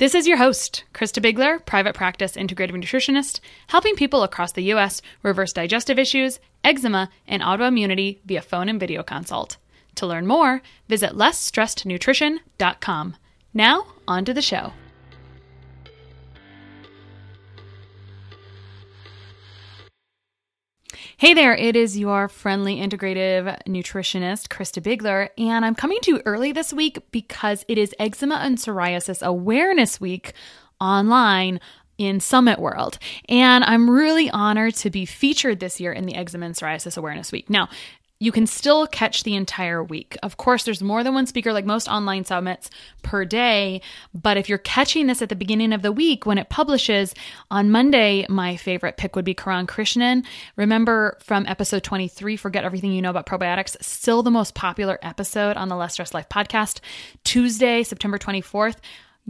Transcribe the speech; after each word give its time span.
This 0.00 0.14
is 0.14 0.26
your 0.26 0.38
host, 0.38 0.84
Christa 0.94 1.22
Biegler, 1.22 1.62
private 1.66 1.94
practice 1.94 2.32
integrative 2.32 2.70
nutritionist, 2.70 3.40
helping 3.66 3.96
people 3.96 4.22
across 4.22 4.52
the 4.52 4.62
U.S. 4.72 5.02
reverse 5.22 5.52
digestive 5.52 5.98
issues, 5.98 6.40
eczema, 6.64 7.10
and 7.28 7.42
autoimmunity 7.42 8.20
via 8.24 8.40
phone 8.40 8.70
and 8.70 8.80
video 8.80 9.02
consult. 9.02 9.58
To 9.96 10.06
learn 10.06 10.26
more, 10.26 10.62
visit 10.88 11.12
lessstressednutrition.com. 11.12 13.16
Now, 13.52 13.86
on 14.08 14.24
to 14.24 14.32
the 14.32 14.40
show. 14.40 14.72
Hey 21.20 21.34
there, 21.34 21.54
it 21.54 21.76
is 21.76 21.98
your 21.98 22.28
friendly 22.28 22.78
integrative 22.78 23.62
nutritionist, 23.66 24.48
Christa 24.48 24.82
Biegler, 24.82 25.28
and 25.36 25.66
I'm 25.66 25.74
coming 25.74 25.98
to 26.04 26.12
you 26.12 26.22
early 26.24 26.50
this 26.50 26.72
week 26.72 26.98
because 27.10 27.62
it 27.68 27.76
is 27.76 27.94
Eczema 27.98 28.36
and 28.36 28.56
Psoriasis 28.56 29.20
Awareness 29.20 30.00
Week 30.00 30.32
online 30.80 31.60
in 31.98 32.20
Summit 32.20 32.58
World. 32.58 32.98
And 33.28 33.64
I'm 33.64 33.90
really 33.90 34.30
honored 34.30 34.76
to 34.76 34.88
be 34.88 35.04
featured 35.04 35.60
this 35.60 35.78
year 35.78 35.92
in 35.92 36.06
the 36.06 36.14
Eczema 36.14 36.46
and 36.46 36.54
Psoriasis 36.54 36.96
Awareness 36.96 37.32
Week. 37.32 37.50
Now, 37.50 37.68
you 38.20 38.30
can 38.30 38.46
still 38.46 38.86
catch 38.86 39.22
the 39.22 39.34
entire 39.34 39.82
week. 39.82 40.16
Of 40.22 40.36
course, 40.36 40.64
there's 40.64 40.82
more 40.82 41.02
than 41.02 41.14
one 41.14 41.26
speaker, 41.26 41.54
like 41.54 41.64
most 41.64 41.88
online 41.88 42.26
summits, 42.26 42.68
per 43.02 43.24
day. 43.24 43.80
But 44.14 44.36
if 44.36 44.46
you're 44.46 44.58
catching 44.58 45.06
this 45.06 45.22
at 45.22 45.30
the 45.30 45.36
beginning 45.36 45.72
of 45.72 45.80
the 45.80 45.90
week 45.90 46.26
when 46.26 46.36
it 46.36 46.50
publishes 46.50 47.14
on 47.50 47.70
Monday, 47.70 48.26
my 48.28 48.56
favorite 48.56 48.98
pick 48.98 49.16
would 49.16 49.24
be 49.24 49.34
Kiran 49.34 49.66
Krishnan. 49.66 50.24
Remember 50.56 51.16
from 51.20 51.46
episode 51.46 51.82
23, 51.82 52.36
Forget 52.36 52.62
Everything 52.62 52.92
You 52.92 53.00
Know 53.00 53.10
About 53.10 53.24
Probiotics, 53.24 53.82
still 53.82 54.22
the 54.22 54.30
most 54.30 54.54
popular 54.54 54.98
episode 55.00 55.56
on 55.56 55.68
the 55.68 55.76
Less 55.76 55.94
Stress 55.94 56.12
Life 56.12 56.28
podcast. 56.28 56.80
Tuesday, 57.24 57.82
September 57.82 58.18
24th, 58.18 58.76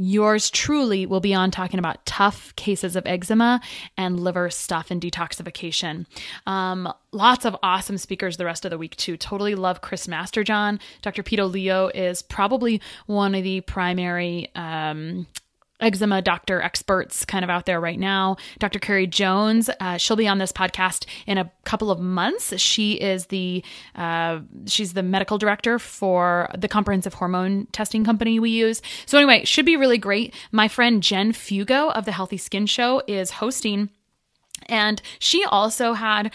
Yours 0.03 0.49
truly 0.49 1.05
will 1.05 1.21
be 1.21 1.35
on 1.35 1.51
talking 1.51 1.79
about 1.79 2.07
tough 2.07 2.57
cases 2.57 2.97
of 2.97 3.07
eczema 3.07 3.61
and 3.99 4.19
liver 4.19 4.49
stuff 4.49 4.91
and 4.91 4.99
detoxification. 4.99 6.07
Um, 6.47 6.91
lots 7.13 7.45
of 7.45 7.55
awesome 7.63 7.99
speakers 7.99 8.39
the 8.39 8.47
rest 8.47 8.65
of 8.65 8.71
the 8.71 8.79
week, 8.79 8.97
too. 8.97 9.19
Totally 9.19 9.55
love 9.55 9.83
Chris 9.83 10.07
Masterjohn. 10.07 10.81
Dr. 11.03 11.23
Pete 11.23 11.45
Lio 11.45 11.89
is 11.89 12.23
probably 12.23 12.81
one 13.05 13.35
of 13.35 13.45
the 13.45 13.61
primary 13.61 14.49
um, 14.55 15.27
eczema 15.81 16.23
doctor 16.23 16.61
experts 16.61 17.25
kind 17.25 17.45
of 17.45 17.51
out 17.51 17.67
there 17.67 17.81
right 17.81 17.99
now. 17.99 18.37
Dr. 18.59 18.79
Carrie 18.79 19.07
Jones, 19.07 19.71
uh, 19.81 19.97
she'll 19.97 20.17
be 20.17 20.29
on 20.29 20.39
this 20.39 20.53
podcast 20.53 21.07
in 21.27 21.39
a 21.39 21.51
couple 21.65 21.91
of 21.91 22.01
months. 22.01 22.59
She 22.61 22.95
is 22.95 23.27
the 23.27 23.65
uh, 23.95 24.41
she's 24.67 24.93
the 24.93 25.03
medical 25.03 25.39
director 25.39 25.79
for 25.79 26.51
the 26.57 26.69
comprehensive 26.69 27.15
hormone 27.15 27.67
testing 27.73 28.05
company 28.05 28.39
we 28.39 28.51
use. 28.51 28.83
So 29.07 29.19
anyway, 29.19 29.45
should 29.45 29.67
be 29.67 29.77
really 29.77 29.99
great. 29.99 30.35
My 30.53 30.69
friend 30.69 31.03
Jen 31.03 31.33
Fugo 31.33 31.93
of 31.93 32.05
the 32.05 32.13
Healthy 32.13 32.37
Skin 32.39 32.67
Show 32.67 33.03
is 33.07 33.33
hosting. 33.33 33.91
And 34.67 35.01
she 35.19 35.45
also 35.45 35.95
had 35.95 36.33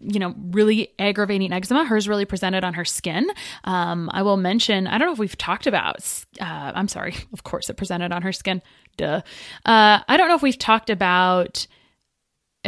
you 0.00 0.18
know, 0.18 0.34
really 0.50 0.92
aggravating 0.98 1.52
eczema. 1.52 1.84
Hers 1.84 2.08
really 2.08 2.24
presented 2.24 2.64
on 2.64 2.74
her 2.74 2.84
skin. 2.84 3.28
Um, 3.64 4.10
I 4.12 4.22
will 4.22 4.36
mention, 4.36 4.86
I 4.86 4.98
don't 4.98 5.08
know 5.08 5.12
if 5.12 5.18
we've 5.18 5.38
talked 5.38 5.66
about, 5.66 6.00
uh, 6.40 6.72
I'm 6.74 6.88
sorry, 6.88 7.16
of 7.32 7.44
course 7.44 7.68
it 7.70 7.76
presented 7.76 8.12
on 8.12 8.22
her 8.22 8.32
skin. 8.32 8.62
Duh. 8.96 9.22
Uh, 9.64 10.00
I 10.08 10.16
don't 10.16 10.28
know 10.28 10.34
if 10.34 10.42
we've 10.42 10.58
talked 10.58 10.90
about 10.90 11.66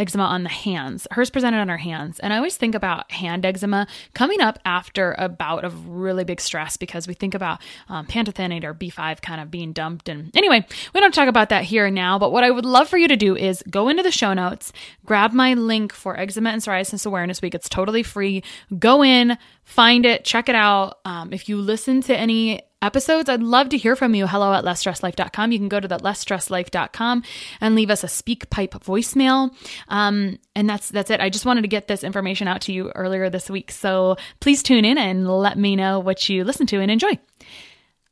eczema 0.01 0.25
on 0.25 0.43
the 0.43 0.49
hands. 0.49 1.07
Hers 1.11 1.31
presented 1.31 1.59
on 1.59 1.69
her 1.69 1.77
hands. 1.77 2.19
And 2.19 2.33
I 2.33 2.37
always 2.37 2.57
think 2.57 2.75
about 2.75 3.11
hand 3.13 3.45
eczema 3.45 3.87
coming 4.15 4.41
up 4.41 4.59
after 4.65 5.15
a 5.19 5.29
bout 5.29 5.65
of 5.65 5.89
really 5.89 6.25
big 6.25 6.41
stress 6.41 6.77
because 6.77 7.07
we 7.07 7.15
think 7.15 7.35
about 7.35 7.61
um, 7.89 8.07
pantothenate 8.07 8.65
or 8.65 8.75
B5 8.75 9.21
kind 9.21 9.41
of 9.41 9.51
being 9.51 9.73
dumped. 9.73 10.09
And 10.09 10.35
anyway, 10.37 10.67
we 10.95 11.01
don't 11.01 11.15
talk 11.15 11.29
about 11.29 11.51
that 11.51 11.65
here 11.65 11.91
now. 11.91 12.19
But 12.19 12.33
what 12.33 12.45
I 12.45 12.51
would 12.51 12.65
love 12.65 12.89
for 12.89 12.97
you 12.99 13.09
to 13.09 13.17
do 13.17 13.37
is 13.37 13.63
go 13.71 13.89
into 13.89 14.03
the 14.03 14.11
show 14.11 14.33
notes, 14.33 14.73
grab 15.05 15.33
my 15.33 15.55
link 15.55 15.93
for 15.93 16.19
Eczema 16.19 16.51
and 16.51 16.63
Psoriasis 16.63 17.07
Awareness 17.07 17.43
Week. 17.43 17.55
It's 17.55 17.69
totally 17.69 18.03
free. 18.03 18.43
Go 18.79 19.05
in, 19.05 19.37
find 19.65 20.07
it, 20.07 20.25
check 20.25 20.49
it 20.49 20.55
out. 20.55 20.99
Um, 21.05 21.33
if 21.33 21.49
you 21.49 21.59
listen 21.59 22.01
to 22.03 22.17
any 22.17 22.63
episodes, 22.83 23.29
I'd 23.29 23.43
love 23.43 23.71
to 23.71 23.79
hear 23.79 23.97
from 23.97 24.15
you. 24.15 24.27
Hello 24.27 24.53
at 24.53 24.65
lessstresslife.com. 24.65 25.53
You 25.53 25.59
can 25.59 25.69
go 25.69 25.81
to 25.81 25.89
that 25.89 26.03
lessstresslife.com 26.03 27.23
and 27.61 27.75
leave 27.75 27.91
us 27.91 28.05
a 28.05 28.09
speak 28.09 28.51
pipe 28.51 28.73
voicemail. 28.73 29.55
Um, 29.89 30.39
and 30.55 30.69
that's 30.69 30.89
that's 30.89 31.11
it. 31.11 31.21
I 31.21 31.31
just 31.31 31.47
wanted 31.47 31.63
to 31.63 31.69
get 31.69 31.89
this 31.89 32.05
information 32.05 32.49
out 32.49 32.63
to 32.63 32.73
you 32.73 32.91
earlier 32.91 33.31
this 33.31 33.51
week. 33.51 33.71
So 33.71 34.17
please 34.41 34.63
tune 34.63 34.85
in 34.85 34.99
and 34.99 35.29
let 35.29 35.59
me 35.59 35.77
know 35.77 36.01
what 36.01 36.29
you 36.29 36.45
listen 36.45 36.67
to 36.69 36.81
and 36.81 36.91
enjoy. 36.91 37.19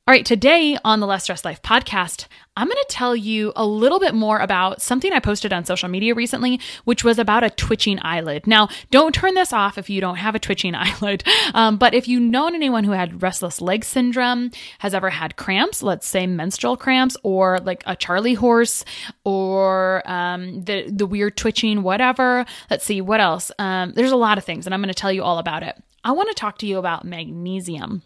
All 0.08 0.12
right, 0.12 0.24
today 0.24 0.78
on 0.86 1.00
the 1.00 1.06
Less 1.06 1.24
Stress 1.24 1.44
Life 1.44 1.60
podcast, 1.60 2.28
I'm 2.56 2.66
going 2.66 2.78
to 2.78 2.86
tell 2.88 3.14
you 3.14 3.52
a 3.54 3.66
little 3.66 4.00
bit 4.00 4.14
more 4.14 4.38
about 4.38 4.80
something 4.80 5.12
I 5.12 5.20
posted 5.20 5.52
on 5.52 5.66
social 5.66 5.90
media 5.90 6.14
recently, 6.14 6.60
which 6.84 7.04
was 7.04 7.18
about 7.18 7.44
a 7.44 7.50
twitching 7.50 7.98
eyelid. 8.00 8.46
Now, 8.46 8.70
don't 8.90 9.14
turn 9.14 9.34
this 9.34 9.52
off 9.52 9.76
if 9.76 9.90
you 9.90 10.00
don't 10.00 10.16
have 10.16 10.34
a 10.34 10.38
twitching 10.38 10.74
eyelid. 10.74 11.24
Um, 11.52 11.76
but 11.76 11.92
if 11.92 12.08
you 12.08 12.20
know 12.20 12.46
anyone 12.46 12.84
who 12.84 12.92
had 12.92 13.20
restless 13.20 13.60
leg 13.60 13.84
syndrome, 13.84 14.50
has 14.78 14.94
ever 14.94 15.10
had 15.10 15.36
cramps, 15.36 15.82
let's 15.82 16.08
say 16.08 16.26
menstrual 16.26 16.78
cramps, 16.78 17.14
or 17.22 17.58
like 17.58 17.82
a 17.84 17.94
Charlie 17.94 18.32
horse, 18.32 18.86
or 19.24 20.02
um, 20.10 20.62
the 20.62 20.90
the 20.90 21.04
weird 21.04 21.36
twitching, 21.36 21.82
whatever. 21.82 22.46
Let's 22.70 22.86
see 22.86 23.02
what 23.02 23.20
else. 23.20 23.52
Um, 23.58 23.92
there's 23.92 24.12
a 24.12 24.16
lot 24.16 24.38
of 24.38 24.44
things, 24.44 24.66
and 24.66 24.72
I'm 24.72 24.80
going 24.80 24.88
to 24.88 24.94
tell 24.94 25.12
you 25.12 25.22
all 25.22 25.36
about 25.36 25.64
it. 25.64 25.76
I 26.02 26.12
want 26.12 26.30
to 26.30 26.34
talk 26.34 26.56
to 26.60 26.66
you 26.66 26.78
about 26.78 27.04
magnesium. 27.04 28.04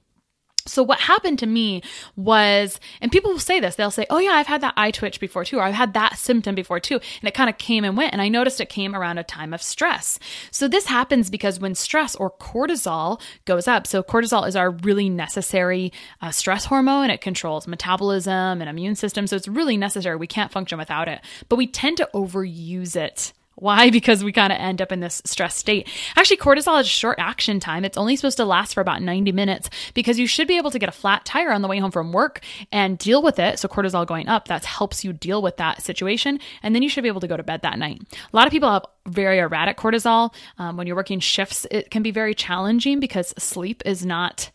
So 0.67 0.83
what 0.83 1.01
happened 1.01 1.39
to 1.41 1.47
me 1.47 1.83
was, 2.17 2.79
and 3.01 3.11
people 3.11 3.33
will 3.33 3.39
say 3.39 3.61
this, 3.61 3.77
they'll 3.77 3.91
say, 3.91 4.07
Oh 4.11 4.19
yeah, 4.19 4.33
I've 4.33 4.47
had 4.47 4.61
that 4.61 4.75
eye 4.77 4.91
twitch 4.91 5.21
before 5.21 5.45
too, 5.45 5.59
or 5.59 5.63
I've 5.63 5.75
had 5.75 5.95
that 5.95 6.19
symptom 6.19 6.55
before 6.55 6.81
too. 6.81 6.95
And 6.95 7.29
it 7.29 7.35
kind 7.35 7.51
of 7.51 7.59
came 7.59 7.85
and 7.85 7.97
went. 7.97 8.13
And 8.13 8.23
I 8.23 8.29
noticed 8.29 8.61
it 8.61 8.69
came 8.69 8.95
around 8.95 9.19
a 9.19 9.25
time 9.25 9.53
of 9.53 9.63
stress. 9.63 10.19
So 10.51 10.69
this 10.69 10.87
happens 10.87 11.31
because 11.31 11.61
when 11.61 11.75
stress 11.75 12.15
or 12.17 12.31
cortisol 12.31 13.21
goes 13.45 13.67
up, 13.69 13.87
so 13.87 14.03
cortisol 14.03 14.47
is 14.47 14.57
our 14.57 14.71
really 14.71 15.09
necessary 15.09 15.93
uh, 16.21 16.31
stress 16.31 16.65
hormone. 16.67 17.11
It 17.11 17.21
controls 17.21 17.67
metabolism 17.67 18.61
and 18.61 18.69
immune 18.69 18.95
system. 18.95 19.27
So 19.27 19.37
it's 19.37 19.49
really 19.49 19.77
necessary. 19.77 20.17
We 20.17 20.27
can't 20.27 20.53
function 20.53 20.79
without 20.79 21.09
it, 21.09 21.21
but 21.49 21.57
we 21.57 21.67
tend 21.67 21.97
to 21.99 22.09
overuse 22.15 22.97
it 22.97 23.33
why? 23.55 23.91
Because 23.91 24.25
we 24.25 24.33
kind 24.33 24.53
of 24.53 24.59
end 24.59 24.81
up 24.81 24.93
in 24.93 25.01
this 25.01 25.23
stress 25.25 25.57
state. 25.57 25.89
Actually, 26.17 26.39
cortisol 26.39 26.77
has 26.77 26.89
short 26.89 27.19
action 27.19 27.61
time. 27.61 27.85
It's 27.85 27.99
only 27.99 28.17
supposed 28.17 28.39
to 28.39 28.45
last 28.45 28.75
for 28.75 28.81
about 28.81 29.03
90 29.03 29.33
minutes 29.33 29.69
because 29.95 30.19
you 30.19 30.27
should 30.27 30.49
be 30.49 30.57
able 30.57 30.71
to 30.71 30.79
get 30.79 30.89
a 30.89 30.93
flat 30.93 31.25
tire 31.25 31.53
on 31.53 31.63
the 31.63 31.69
way 31.69 31.79
home 31.79 31.91
from 31.91 32.13
work 32.13 32.41
and 32.71 32.99
deal 32.99 33.23
with 33.23 33.39
it. 33.39 33.59
So, 33.59 33.69
cortisol 33.69 34.07
going 34.07 34.29
up, 34.29 34.49
that 34.49 34.65
helps 34.65 35.05
you 35.05 35.13
deal 35.13 35.43
with 35.43 35.59
that 35.59 35.83
situation. 35.83 36.41
And 36.63 36.75
then 36.75 36.83
you 36.83 36.89
should 36.89 37.03
be 37.03 37.09
able 37.09 37.21
to 37.21 37.29
go 37.29 37.37
to 37.37 37.43
bed 37.43 37.63
that 37.63 37.79
night. 37.79 38.01
A 38.33 38.37
lot 38.37 38.47
of 38.47 38.53
people 38.53 38.71
have 38.71 38.87
very 39.07 39.39
erratic 39.39 39.77
cortisol. 39.77 40.35
Um, 40.59 40.77
when 40.77 40.87
you're 40.87 40.97
working 40.97 41.21
shifts, 41.21 41.67
it 41.71 41.91
can 41.91 42.03
be 42.03 42.11
very 42.11 42.35
challenging 42.35 43.01
because 43.01 43.35
sleep 43.39 43.83
is 43.85 44.07
not 44.07 44.51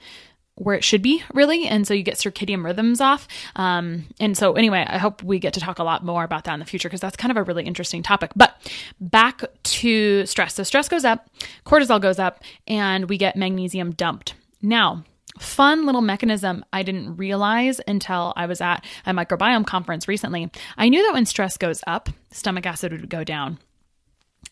where 0.57 0.75
it 0.75 0.83
should 0.83 1.01
be 1.01 1.24
really 1.33 1.68
and 1.68 1.88
so 1.88 1.94
you 1.94 2.04
get 2.04 2.15
circadian 2.15 2.63
rhythms 2.63 3.00
off 3.00 3.27
um, 3.56 4.06
and 4.19 4.38
so 4.38 4.54
anyway 4.54 4.86
i 4.88 4.98
hope 4.98 5.24
we 5.24 5.39
get 5.39 5.54
to 5.54 5.59
talk 5.59 5.80
a 5.80 5.83
lot 5.83 6.04
more 6.04 6.24
about 6.24 6.44
that 6.44 6.54
in 6.54 6.59
the 6.59 6.65
future 6.65 6.89
because 6.89 7.01
that's 7.01 7.18
kind 7.18 7.31
of 7.31 7.38
a 7.38 7.44
really 7.44 7.63
interesting 7.63 8.01
topic 8.04 8.31
but 8.36 8.56
back 9.00 9.44
to 9.63 10.25
stress 10.25 10.56
so 10.56 10.63
stress 10.63 10.89
goes 10.89 11.06
up 11.06 11.30
cortisol 11.65 12.01
goes 12.01 12.19
up 12.19 12.44
and 12.68 13.09
we 13.09 13.18
get 13.18 13.36
magnesium 13.36 13.92
dumped 13.92 14.33
now 14.62 15.04
fun 15.39 15.86
little 15.86 16.01
mechanism 16.01 16.65
I 16.74 16.83
didn't 16.83 17.18
realize 17.18 17.80
until 17.88 18.33
I 18.36 18.45
was 18.45 18.62
at 18.62 18.83
a 19.06 19.13
microbiome 19.13 19.65
conference 19.65 20.07
recently. 20.07 20.50
I 20.77 20.89
knew 20.89 21.03
that 21.06 21.13
when 21.13 21.25
stress 21.25 21.57
goes 21.57 21.83
up, 21.86 22.10
stomach 22.31 22.65
acid 22.65 22.92
would 22.92 23.10
go 23.10 23.24
down. 23.24 23.60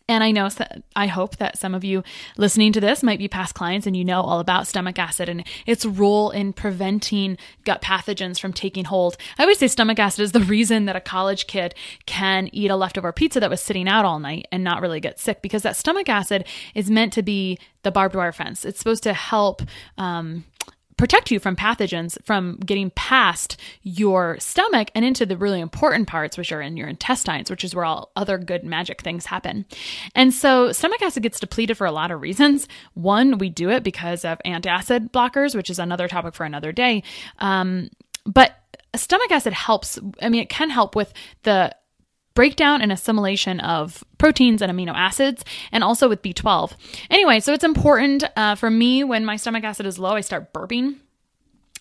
And 0.07 0.24
I 0.24 0.30
know, 0.30 0.50
I 0.96 1.07
hope 1.07 1.38
that 1.38 1.57
some 1.57 1.74
of 1.74 1.84
you 1.84 2.04
listening 2.38 2.72
to 2.74 2.80
this 2.80 3.02
might 3.02 3.18
be 3.18 3.28
past 3.28 3.56
clients 3.56 3.88
and 3.88 3.98
you 3.98 4.06
know 4.06 4.22
all 4.22 4.40
about 4.40 4.68
stomach 4.68 5.00
acid 5.00 5.30
and 5.30 5.44
its 5.66 5.84
role 5.84 6.30
in 6.30 6.54
preventing 6.54 7.40
gut 7.63 7.81
pathogens 7.81 8.40
from 8.40 8.54
taking 8.54 8.86
hold. 8.86 9.18
I 9.40 9.44
always 9.44 9.57
say 9.57 9.68
stomach 9.68 9.98
acid 9.98 10.22
is 10.22 10.31
the 10.31 10.40
reason 10.56 10.86
that 10.86 10.96
a 10.96 11.02
college 11.02 11.48
kid 11.48 11.74
can 12.06 12.50
eat 12.54 12.69
a 12.69 12.75
leftover 12.75 13.12
pizza 13.12 13.40
that 13.40 13.50
was 13.50 13.62
sitting 13.62 13.88
out 13.88 14.06
all 14.06 14.19
night 14.19 14.48
and 14.52 14.63
not 14.63 14.80
really 14.80 15.00
get 15.00 15.19
sick 15.19 15.42
because 15.42 15.63
that 15.63 15.75
stomach 15.75 16.08
acid 16.08 16.46
is 16.75 16.92
meant 16.92 17.12
to 17.13 17.24
be 17.24 17.58
the 17.81 17.92
barbed 17.92 18.16
wire 18.16 18.31
fence. 18.31 18.63
It's 18.63 18.78
supposed 18.78 19.04
to 19.04 19.13
help 19.13 19.63
um, 19.98 20.44
protect 20.97 21.31
you 21.31 21.39
from 21.39 21.56
pathogens 21.56 22.18
from 22.24 22.57
getting 22.57 22.89
past 22.92 23.59
your 23.83 24.38
stomach 24.39 24.89
and 24.95 25.03
into 25.03 25.25
the 25.25 25.38
really 25.38 25.59
important 25.59 26.07
parts, 26.07 26.38
which 26.38 26.51
are 26.51 26.62
in 26.62 26.77
your 26.77 26.88
intestines, 26.88 27.50
which 27.50 27.63
is 27.63 27.75
where 27.75 27.86
all 27.86 28.12
other 28.15 28.38
good 28.38 28.63
magic 28.63 29.01
things 29.01 29.25
happen. 29.25 29.65
And 30.13 30.33
so 30.33 30.71
stomach 30.71 31.01
acid 31.01 31.24
gets 31.24 31.39
depleted 31.39 31.77
for 31.77 31.86
a 31.86 31.92
lot 31.92 32.12
of 32.12 32.21
reasons. 32.21 32.68
One, 32.94 33.38
we 33.38 33.50
do 33.50 33.69
it 33.69 33.83
because 33.83 34.24
of 34.24 34.39
antacid 34.45 35.12
blockers, 35.12 35.56
which 35.56 35.69
is 35.69 35.80
another 35.80 36.07
topic 36.07 36.33
for 36.33 36.45
another 36.45 36.71
day. 36.71 37.03
Um, 37.39 37.89
but 38.25 38.56
stomach 38.95 39.31
acid 39.31 39.53
helps, 39.53 40.00
I 40.21 40.30
mean, 40.30 40.41
it 40.41 40.50
can 40.50 40.69
help 40.69 40.95
with 40.95 41.13
the 41.44 41.75
breakdown 42.36 42.82
and 42.82 42.92
assimilation 42.92 43.60
of 43.62 44.04
proteins 44.18 44.62
and 44.62 44.72
amino 44.72 44.94
acids, 44.94 45.44
and 45.72 45.84
also 45.84 46.08
with 46.08 46.22
B12. 46.22 46.74
Anyway, 47.10 47.40
so 47.40 47.54
it's 47.54 47.64
important 47.64 48.24
uh, 48.36 48.56
for 48.56 48.70
me 48.70 49.04
when 49.04 49.26
my 49.26 49.38
stomach 49.38 49.64
acid 49.64 49.86
is 49.86 49.98
low, 49.98 50.12
I 50.12 50.22
start 50.22 50.54
burping. 50.54 50.98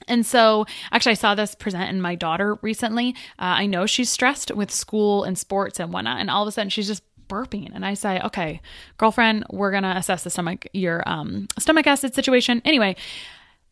And 0.09 0.25
so, 0.25 0.67
actually, 0.93 1.13
I 1.13 1.15
saw 1.15 1.35
this 1.35 1.55
present 1.55 1.89
in 1.91 2.01
my 2.01 2.15
daughter 2.15 2.57
recently. 2.63 3.15
Uh, 3.39 3.61
I 3.63 3.67
know 3.67 3.87
she's 3.87 4.11
stressed 4.11 4.51
with 4.55 4.71
school 4.71 5.25
and 5.25 5.37
sports 5.39 5.81
and 5.81 5.93
whatnot, 5.93 6.21
and 6.21 6.31
all 6.31 6.43
of 6.43 6.49
a 6.49 6.53
sudden 6.53 6.71
she's 6.71 6.87
just 6.87 7.03
burping 7.27 7.75
and 7.75 7.87
i 7.87 7.95
say 7.95 8.21
okay 8.21 8.61
girlfriend 8.99 9.45
we're 9.51 9.71
gonna 9.71 9.95
assess 9.97 10.25
the 10.25 10.31
stomach 10.31 10.67
your 10.75 11.03
um, 11.09 11.49
stomach 11.59 11.87
acid 11.87 12.15
situation 12.15 12.61
anyway 12.67 12.95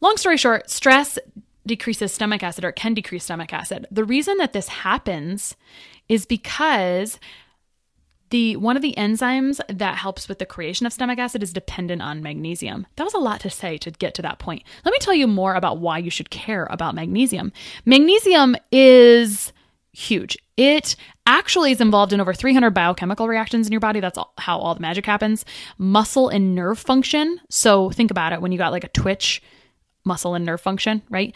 long 0.00 0.16
story 0.16 0.38
short 0.38 0.70
stress 0.70 1.18
decreases 1.66 2.12
stomach 2.12 2.42
acid 2.42 2.64
or 2.64 2.72
can 2.72 2.94
decrease 2.94 3.24
stomach 3.24 3.52
acid 3.52 3.86
the 3.90 4.04
reason 4.04 4.36
that 4.38 4.52
this 4.52 4.68
happens 4.68 5.56
is 6.08 6.26
because 6.26 7.18
the 8.32 8.56
one 8.56 8.76
of 8.76 8.82
the 8.82 8.94
enzymes 8.96 9.60
that 9.68 9.98
helps 9.98 10.26
with 10.26 10.38
the 10.38 10.46
creation 10.46 10.86
of 10.86 10.92
stomach 10.92 11.18
acid 11.18 11.42
is 11.42 11.52
dependent 11.52 12.00
on 12.00 12.22
magnesium. 12.22 12.86
That 12.96 13.04
was 13.04 13.12
a 13.12 13.18
lot 13.18 13.40
to 13.40 13.50
say 13.50 13.76
to 13.78 13.90
get 13.90 14.14
to 14.14 14.22
that 14.22 14.38
point. 14.38 14.62
Let 14.86 14.92
me 14.92 14.98
tell 15.00 15.14
you 15.14 15.26
more 15.26 15.54
about 15.54 15.78
why 15.78 15.98
you 15.98 16.10
should 16.10 16.30
care 16.30 16.66
about 16.70 16.94
magnesium. 16.94 17.52
Magnesium 17.84 18.56
is 18.72 19.52
huge. 19.92 20.38
It 20.56 20.96
actually 21.26 21.72
is 21.72 21.80
involved 21.82 22.14
in 22.14 22.22
over 22.22 22.32
300 22.32 22.70
biochemical 22.70 23.28
reactions 23.28 23.66
in 23.66 23.72
your 23.72 23.80
body. 23.80 24.00
That's 24.00 24.16
all, 24.16 24.32
how 24.38 24.58
all 24.58 24.74
the 24.74 24.80
magic 24.80 25.04
happens. 25.04 25.44
Muscle 25.76 26.30
and 26.30 26.54
nerve 26.54 26.78
function. 26.78 27.38
So 27.50 27.90
think 27.90 28.10
about 28.10 28.32
it 28.32 28.40
when 28.40 28.50
you 28.50 28.58
got 28.58 28.72
like 28.72 28.84
a 28.84 28.88
twitch, 28.88 29.42
muscle 30.04 30.34
and 30.34 30.44
nerve 30.44 30.60
function, 30.60 31.02
right? 31.10 31.34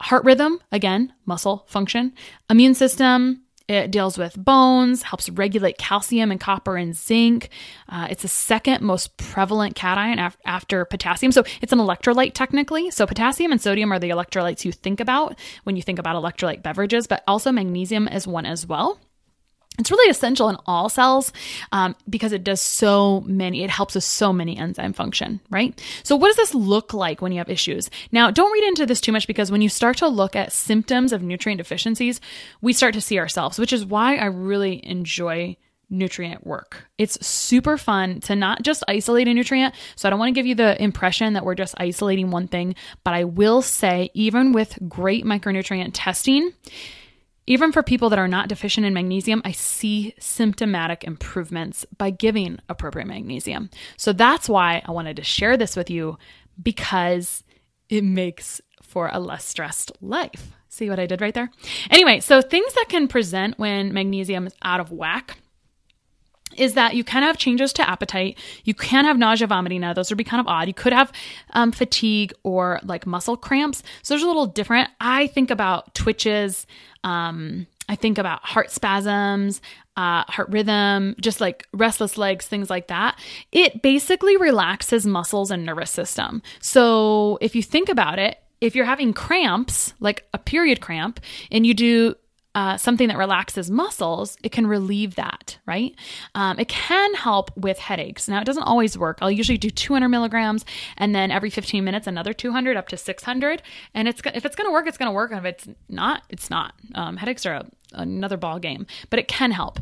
Heart 0.00 0.24
rhythm, 0.24 0.60
again, 0.70 1.12
muscle 1.26 1.64
function. 1.66 2.12
Immune 2.48 2.74
system, 2.74 3.42
it 3.68 3.90
deals 3.90 4.16
with 4.16 4.42
bones, 4.42 5.02
helps 5.02 5.28
regulate 5.28 5.76
calcium 5.76 6.30
and 6.30 6.40
copper 6.40 6.76
and 6.76 6.96
zinc. 6.96 7.50
Uh, 7.88 8.06
it's 8.08 8.22
the 8.22 8.28
second 8.28 8.82
most 8.82 9.16
prevalent 9.18 9.74
cation 9.74 10.18
af- 10.18 10.38
after 10.46 10.84
potassium. 10.86 11.32
So 11.32 11.44
it's 11.60 11.72
an 11.72 11.78
electrolyte 11.78 12.32
technically. 12.32 12.90
So 12.90 13.06
potassium 13.06 13.52
and 13.52 13.60
sodium 13.60 13.92
are 13.92 13.98
the 13.98 14.08
electrolytes 14.08 14.64
you 14.64 14.72
think 14.72 15.00
about 15.00 15.38
when 15.64 15.76
you 15.76 15.82
think 15.82 15.98
about 15.98 16.16
electrolyte 16.16 16.62
beverages, 16.62 17.06
but 17.06 17.22
also 17.26 17.52
magnesium 17.52 18.08
is 18.08 18.26
one 18.26 18.46
as 18.46 18.66
well. 18.66 18.98
It's 19.78 19.90
really 19.90 20.10
essential 20.10 20.48
in 20.48 20.56
all 20.66 20.88
cells 20.88 21.32
um, 21.70 21.94
because 22.08 22.32
it 22.32 22.42
does 22.42 22.60
so 22.60 23.20
many, 23.22 23.62
it 23.62 23.70
helps 23.70 23.94
with 23.94 24.04
so 24.04 24.32
many 24.32 24.58
enzyme 24.58 24.92
function, 24.92 25.40
right? 25.50 25.80
So, 26.02 26.16
what 26.16 26.28
does 26.28 26.36
this 26.36 26.54
look 26.54 26.92
like 26.92 27.22
when 27.22 27.30
you 27.30 27.38
have 27.38 27.48
issues? 27.48 27.88
Now, 28.10 28.30
don't 28.30 28.52
read 28.52 28.64
into 28.64 28.86
this 28.86 29.00
too 29.00 29.12
much 29.12 29.26
because 29.26 29.52
when 29.52 29.62
you 29.62 29.68
start 29.68 29.98
to 29.98 30.08
look 30.08 30.34
at 30.34 30.52
symptoms 30.52 31.12
of 31.12 31.22
nutrient 31.22 31.58
deficiencies, 31.58 32.20
we 32.60 32.72
start 32.72 32.94
to 32.94 33.00
see 33.00 33.18
ourselves, 33.18 33.58
which 33.58 33.72
is 33.72 33.86
why 33.86 34.16
I 34.16 34.26
really 34.26 34.84
enjoy 34.84 35.56
nutrient 35.90 36.46
work. 36.46 36.88
It's 36.98 37.24
super 37.26 37.78
fun 37.78 38.20
to 38.22 38.36
not 38.36 38.62
just 38.62 38.84
isolate 38.88 39.28
a 39.28 39.34
nutrient. 39.34 39.74
So 39.96 40.08
I 40.08 40.10
don't 40.10 40.18
want 40.18 40.30
to 40.30 40.38
give 40.38 40.46
you 40.46 40.54
the 40.54 40.80
impression 40.82 41.32
that 41.32 41.44
we're 41.44 41.54
just 41.54 41.74
isolating 41.78 42.30
one 42.30 42.48
thing, 42.48 42.74
but 43.04 43.14
I 43.14 43.24
will 43.24 43.62
say, 43.62 44.10
even 44.14 44.52
with 44.52 44.78
great 44.88 45.24
micronutrient 45.24 45.90
testing, 45.94 46.52
even 47.48 47.72
for 47.72 47.82
people 47.82 48.10
that 48.10 48.18
are 48.18 48.28
not 48.28 48.48
deficient 48.48 48.84
in 48.86 48.92
magnesium, 48.92 49.40
I 49.42 49.52
see 49.52 50.14
symptomatic 50.18 51.02
improvements 51.02 51.86
by 51.96 52.10
giving 52.10 52.58
appropriate 52.68 53.08
magnesium. 53.08 53.70
So 53.96 54.12
that's 54.12 54.50
why 54.50 54.82
I 54.84 54.90
wanted 54.90 55.16
to 55.16 55.24
share 55.24 55.56
this 55.56 55.74
with 55.74 55.88
you 55.88 56.18
because 56.62 57.42
it 57.88 58.04
makes 58.04 58.60
for 58.82 59.08
a 59.10 59.18
less 59.18 59.46
stressed 59.46 59.92
life. 60.02 60.52
See 60.68 60.90
what 60.90 61.00
I 61.00 61.06
did 61.06 61.22
right 61.22 61.32
there? 61.32 61.50
Anyway, 61.90 62.20
so 62.20 62.42
things 62.42 62.74
that 62.74 62.90
can 62.90 63.08
present 63.08 63.58
when 63.58 63.94
magnesium 63.94 64.46
is 64.46 64.54
out 64.60 64.80
of 64.80 64.92
whack 64.92 65.38
is 66.56 66.74
that 66.74 66.94
you 66.94 67.04
can 67.04 67.22
have 67.22 67.38
changes 67.38 67.72
to 67.74 67.88
appetite. 67.88 68.38
You 68.64 68.74
can 68.74 69.04
have 69.04 69.18
nausea, 69.18 69.46
vomiting. 69.46 69.80
Now, 69.80 69.92
those 69.92 70.10
would 70.10 70.18
be 70.18 70.24
kind 70.24 70.40
of 70.40 70.46
odd. 70.46 70.68
You 70.68 70.74
could 70.74 70.92
have 70.92 71.12
um, 71.50 71.72
fatigue 71.72 72.32
or 72.42 72.80
like 72.82 73.06
muscle 73.06 73.36
cramps. 73.36 73.82
So 74.02 74.14
those 74.14 74.22
are 74.22 74.26
a 74.26 74.28
little 74.28 74.46
different. 74.46 74.90
I 75.00 75.28
think 75.28 75.50
about 75.50 75.94
twitches. 75.94 76.66
Um, 77.04 77.66
I 77.88 77.96
think 77.96 78.18
about 78.18 78.44
heart 78.44 78.70
spasms, 78.70 79.62
uh, 79.96 80.24
heart 80.24 80.48
rhythm, 80.50 81.14
just 81.20 81.40
like 81.40 81.66
restless 81.72 82.18
legs, 82.18 82.46
things 82.46 82.68
like 82.68 82.88
that. 82.88 83.18
It 83.50 83.82
basically 83.82 84.36
relaxes 84.36 85.06
muscles 85.06 85.50
and 85.50 85.64
nervous 85.64 85.90
system. 85.90 86.42
So 86.60 87.38
if 87.40 87.56
you 87.56 87.62
think 87.62 87.88
about 87.88 88.18
it, 88.18 88.38
if 88.60 88.74
you're 88.74 88.84
having 88.84 89.12
cramps, 89.12 89.94
like 90.00 90.28
a 90.34 90.38
period 90.38 90.80
cramp, 90.80 91.20
and 91.50 91.66
you 91.66 91.74
do 91.74 92.14
uh, 92.58 92.76
something 92.76 93.06
that 93.06 93.16
relaxes 93.16 93.70
muscles, 93.70 94.36
it 94.42 94.50
can 94.50 94.66
relieve 94.66 95.14
that, 95.14 95.56
right? 95.64 95.94
Um, 96.34 96.58
it 96.58 96.66
can 96.66 97.14
help 97.14 97.56
with 97.56 97.78
headaches. 97.78 98.26
Now, 98.26 98.40
it 98.40 98.46
doesn't 98.46 98.64
always 98.64 98.98
work. 98.98 99.18
I'll 99.22 99.30
usually 99.30 99.58
do 99.58 99.70
200 99.70 100.08
milligrams 100.08 100.64
and 100.96 101.14
then 101.14 101.30
every 101.30 101.50
15 101.50 101.84
minutes, 101.84 102.08
another 102.08 102.32
200 102.32 102.76
up 102.76 102.88
to 102.88 102.96
600. 102.96 103.62
And 103.94 104.08
it's 104.08 104.20
if 104.34 104.44
it's 104.44 104.56
going 104.56 104.66
to 104.66 104.72
work, 104.72 104.88
it's 104.88 104.98
going 104.98 105.06
to 105.06 105.12
work. 105.12 105.30
And 105.30 105.38
if 105.38 105.44
it's 105.44 105.68
not, 105.88 106.24
it's 106.30 106.50
not. 106.50 106.74
Um, 106.96 107.16
headaches 107.16 107.46
are 107.46 107.54
a, 107.54 107.66
another 107.92 108.36
ball 108.36 108.58
game, 108.58 108.88
but 109.08 109.20
it 109.20 109.28
can 109.28 109.52
help. 109.52 109.78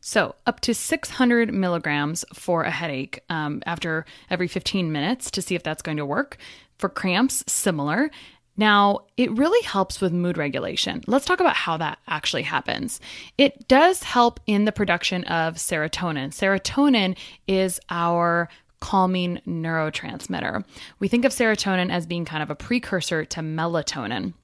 So, 0.00 0.34
up 0.44 0.58
to 0.62 0.74
600 0.74 1.54
milligrams 1.54 2.24
for 2.34 2.64
a 2.64 2.70
headache 2.72 3.20
um, 3.28 3.62
after 3.64 4.06
every 4.28 4.48
15 4.48 4.90
minutes 4.90 5.30
to 5.30 5.40
see 5.40 5.54
if 5.54 5.62
that's 5.62 5.82
going 5.82 5.98
to 5.98 6.04
work. 6.04 6.36
For 6.78 6.88
cramps, 6.88 7.44
similar. 7.46 8.10
Now, 8.56 9.00
it 9.16 9.30
really 9.36 9.64
helps 9.64 10.00
with 10.00 10.12
mood 10.12 10.36
regulation. 10.36 11.02
Let's 11.06 11.24
talk 11.24 11.40
about 11.40 11.56
how 11.56 11.78
that 11.78 11.98
actually 12.06 12.42
happens. 12.42 13.00
It 13.38 13.66
does 13.66 14.02
help 14.02 14.40
in 14.46 14.66
the 14.66 14.72
production 14.72 15.24
of 15.24 15.54
serotonin. 15.54 16.28
Serotonin 16.28 17.16
is 17.46 17.80
our 17.88 18.48
calming 18.80 19.40
neurotransmitter. 19.46 20.64
We 20.98 21.08
think 21.08 21.24
of 21.24 21.32
serotonin 21.32 21.90
as 21.90 22.04
being 22.04 22.24
kind 22.24 22.42
of 22.42 22.50
a 22.50 22.54
precursor 22.54 23.24
to 23.24 23.40
melatonin. 23.40 24.34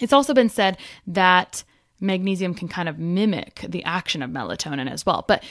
It's 0.00 0.12
also 0.12 0.34
been 0.34 0.48
said 0.48 0.78
that 1.06 1.64
magnesium 2.00 2.54
can 2.54 2.68
kind 2.68 2.88
of 2.88 2.98
mimic 2.98 3.64
the 3.68 3.84
action 3.84 4.22
of 4.22 4.30
melatonin 4.30 4.90
as 4.90 5.04
well. 5.04 5.24
But 5.26 5.42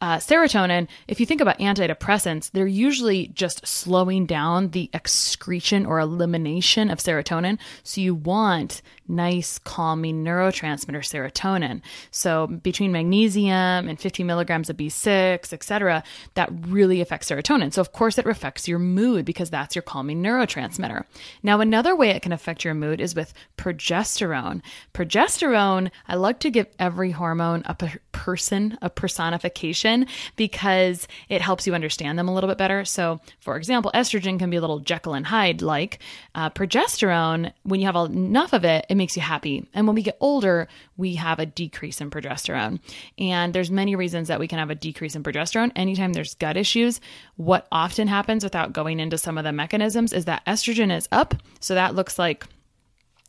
uh, 0.00 0.16
serotonin, 0.18 0.88
if 1.08 1.20
you 1.20 1.26
think 1.26 1.40
about 1.40 1.58
antidepressants, 1.58 2.50
they're 2.52 2.66
usually 2.66 3.28
just 3.28 3.66
slowing 3.66 4.26
down 4.26 4.70
the 4.70 4.90
excretion 4.92 5.86
or 5.86 5.98
elimination 5.98 6.90
of 6.90 6.98
serotonin. 6.98 7.58
So 7.82 8.00
you 8.00 8.14
want 8.14 8.82
nice, 9.08 9.58
calming 9.58 10.24
neurotransmitter 10.24 11.02
serotonin. 11.02 11.82
So 12.10 12.46
between 12.46 12.92
magnesium 12.92 13.88
and 13.88 14.00
50 14.00 14.24
milligrams 14.24 14.70
of 14.70 14.76
B6, 14.76 15.52
etc., 15.52 16.02
that 16.34 16.50
really 16.66 17.00
affects 17.00 17.30
serotonin. 17.30 17.72
So 17.72 17.80
of 17.80 17.92
course 17.92 18.18
it 18.18 18.26
affects 18.26 18.66
your 18.66 18.78
mood 18.78 19.24
because 19.24 19.50
that's 19.50 19.74
your 19.74 19.82
calming 19.82 20.22
neurotransmitter. 20.22 21.04
Now 21.42 21.60
another 21.60 21.94
way 21.94 22.10
it 22.10 22.22
can 22.22 22.32
affect 22.32 22.64
your 22.64 22.74
mood 22.74 23.00
is 23.00 23.14
with 23.14 23.34
progesterone. 23.56 24.62
Progesterone 24.94 25.90
I 26.06 26.16
like 26.16 26.40
to 26.40 26.50
give 26.50 26.66
every 26.78 27.10
hormone 27.10 27.62
a 27.66 27.74
per- 27.74 28.00
person, 28.12 28.78
a 28.82 28.90
personification, 28.90 30.06
because 30.36 31.08
it 31.28 31.40
helps 31.40 31.66
you 31.66 31.74
understand 31.74 32.18
them 32.18 32.28
a 32.28 32.34
little 32.34 32.48
bit 32.48 32.58
better. 32.58 32.84
So, 32.84 33.20
for 33.40 33.56
example, 33.56 33.90
estrogen 33.94 34.38
can 34.38 34.50
be 34.50 34.56
a 34.56 34.60
little 34.60 34.80
Jekyll 34.80 35.14
and 35.14 35.26
Hyde 35.26 35.62
like. 35.62 35.98
Uh, 36.34 36.50
progesterone, 36.50 37.52
when 37.62 37.80
you 37.80 37.86
have 37.86 37.96
enough 37.96 38.52
of 38.52 38.64
it, 38.64 38.86
it 38.88 38.94
makes 38.96 39.16
you 39.16 39.22
happy. 39.22 39.68
And 39.74 39.86
when 39.86 39.94
we 39.94 40.02
get 40.02 40.16
older, 40.20 40.68
we 40.96 41.16
have 41.16 41.38
a 41.38 41.46
decrease 41.46 42.00
in 42.00 42.10
progesterone. 42.10 42.80
And 43.18 43.54
there's 43.54 43.70
many 43.70 43.96
reasons 43.96 44.28
that 44.28 44.40
we 44.40 44.48
can 44.48 44.58
have 44.58 44.70
a 44.70 44.74
decrease 44.74 45.14
in 45.14 45.22
progesterone. 45.22 45.72
Anytime 45.76 46.12
there's 46.12 46.34
gut 46.34 46.56
issues, 46.56 47.00
what 47.36 47.66
often 47.72 48.08
happens 48.08 48.44
without 48.44 48.72
going 48.72 49.00
into 49.00 49.18
some 49.18 49.38
of 49.38 49.44
the 49.44 49.52
mechanisms 49.52 50.12
is 50.12 50.26
that 50.26 50.44
estrogen 50.46 50.94
is 50.96 51.08
up. 51.12 51.34
So 51.60 51.74
that 51.74 51.94
looks 51.94 52.18
like 52.18 52.46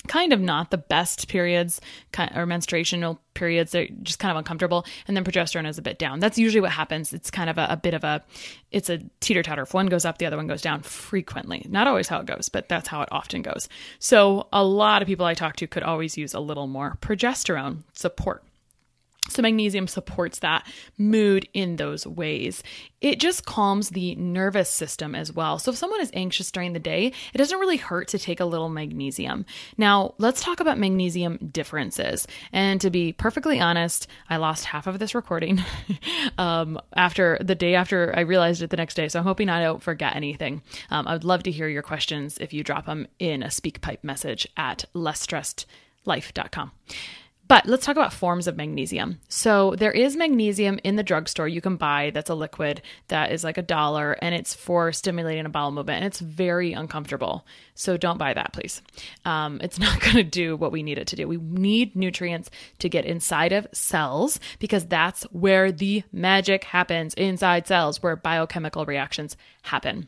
kind 0.05 0.33
of 0.33 0.39
not 0.39 0.71
the 0.71 0.77
best 0.77 1.27
periods 1.27 1.81
or 2.35 2.45
menstruational 2.45 3.19
periods 3.33 3.71
they're 3.71 3.87
just 4.01 4.19
kind 4.19 4.31
of 4.31 4.37
uncomfortable 4.37 4.85
and 5.07 5.15
then 5.15 5.23
progesterone 5.23 5.67
is 5.67 5.77
a 5.77 5.81
bit 5.81 5.99
down. 5.99 6.19
That's 6.19 6.37
usually 6.37 6.61
what 6.61 6.71
happens. 6.71 7.13
It's 7.13 7.29
kind 7.29 7.49
of 7.49 7.57
a, 7.57 7.67
a 7.69 7.77
bit 7.77 7.93
of 7.93 8.03
a 8.03 8.23
it's 8.71 8.89
a 8.89 8.99
teeter-totter. 9.19 9.63
If 9.63 9.73
one 9.73 9.87
goes 9.87 10.05
up 10.05 10.17
the 10.17 10.25
other 10.25 10.37
one 10.37 10.47
goes 10.47 10.61
down 10.61 10.81
frequently. 10.81 11.65
Not 11.69 11.87
always 11.87 12.07
how 12.07 12.19
it 12.19 12.25
goes 12.25 12.49
but 12.49 12.69
that's 12.69 12.87
how 12.87 13.01
it 13.01 13.09
often 13.11 13.41
goes. 13.41 13.67
So 13.99 14.47
a 14.53 14.63
lot 14.63 15.01
of 15.01 15.07
people 15.07 15.25
i 15.25 15.33
talk 15.33 15.55
to 15.57 15.67
could 15.67 15.83
always 15.83 16.17
use 16.17 16.33
a 16.33 16.39
little 16.39 16.67
more 16.67 16.97
progesterone 17.01 17.83
support 17.93 18.43
so, 19.27 19.41
magnesium 19.41 19.87
supports 19.87 20.39
that 20.39 20.67
mood 20.99 21.49
in 21.51 21.77
those 21.77 22.05
ways. 22.05 22.61
It 23.01 23.19
just 23.19 23.45
calms 23.45 23.89
the 23.89 24.13
nervous 24.15 24.69
system 24.69 25.15
as 25.15 25.33
well. 25.33 25.57
So, 25.57 25.71
if 25.71 25.77
someone 25.77 25.99
is 25.99 26.11
anxious 26.13 26.51
during 26.51 26.73
the 26.73 26.79
day, 26.79 27.11
it 27.33 27.37
doesn't 27.39 27.57
really 27.57 27.77
hurt 27.77 28.07
to 28.09 28.19
take 28.19 28.39
a 28.39 28.45
little 28.45 28.69
magnesium. 28.69 29.47
Now, 29.77 30.13
let's 30.19 30.43
talk 30.43 30.59
about 30.59 30.77
magnesium 30.77 31.37
differences. 31.51 32.27
And 32.53 32.79
to 32.81 32.91
be 32.91 33.13
perfectly 33.13 33.59
honest, 33.59 34.07
I 34.29 34.37
lost 34.37 34.65
half 34.65 34.85
of 34.85 34.99
this 34.99 35.15
recording 35.15 35.63
um, 36.37 36.79
after 36.95 37.39
the 37.41 37.55
day 37.55 37.73
after 37.73 38.13
I 38.15 38.21
realized 38.21 38.61
it 38.61 38.69
the 38.69 38.77
next 38.77 38.93
day. 38.93 39.07
So, 39.07 39.17
I'm 39.17 39.25
hoping 39.25 39.49
I 39.49 39.63
don't 39.63 39.81
forget 39.81 40.15
anything. 40.15 40.61
Um, 40.91 41.07
I 41.07 41.13
would 41.13 41.23
love 41.23 41.41
to 41.43 41.51
hear 41.51 41.67
your 41.67 41.83
questions 41.83 42.37
if 42.37 42.53
you 42.53 42.63
drop 42.63 42.85
them 42.85 43.07
in 43.17 43.41
a 43.41 43.47
SpeakPipe 43.47 44.03
message 44.03 44.47
at 44.55 44.85
lessstressedlife.com. 44.93 46.71
But 47.47 47.67
let's 47.67 47.85
talk 47.85 47.95
about 47.95 48.13
forms 48.13 48.47
of 48.47 48.57
magnesium. 48.57 49.19
So 49.27 49.75
there 49.75 49.91
is 49.91 50.15
magnesium 50.15 50.79
in 50.83 50.95
the 50.95 51.03
drugstore 51.03 51.47
you 51.47 51.61
can 51.61 51.75
buy 51.75 52.11
that's 52.13 52.29
a 52.29 52.35
liquid 52.35 52.81
that 53.09 53.31
is 53.31 53.43
like 53.43 53.57
a 53.57 53.61
dollar 53.61 54.13
and 54.21 54.33
it's 54.33 54.53
for 54.53 54.91
stimulating 54.91 55.45
a 55.45 55.49
bowel 55.49 55.71
movement 55.71 55.97
and 55.97 56.05
it's 56.05 56.19
very 56.19 56.73
uncomfortable. 56.73 57.45
So 57.75 57.97
don't 57.97 58.17
buy 58.17 58.33
that, 58.33 58.53
please. 58.53 58.81
Um, 59.25 59.59
it's 59.61 59.79
not 59.85 59.99
going 59.99 60.15
to 60.15 60.23
do 60.23 60.55
what 60.55 60.71
we 60.71 60.81
need 60.81 60.97
it 60.97 61.07
to 61.07 61.15
do. 61.15 61.27
We 61.27 61.37
need 61.37 61.95
nutrients 61.95 62.49
to 62.79 62.89
get 62.89 63.05
inside 63.05 63.51
of 63.51 63.67
cells 63.73 64.39
because 64.59 64.85
that's 64.85 65.23
where 65.25 65.71
the 65.71 66.03
magic 66.11 66.63
happens 66.63 67.13
inside 67.13 67.67
cells, 67.67 68.01
where 68.01 68.15
biochemical 68.15 68.85
reactions 68.85 69.37
happen. 69.61 70.07